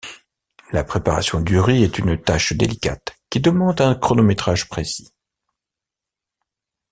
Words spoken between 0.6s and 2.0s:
La préparation du riz est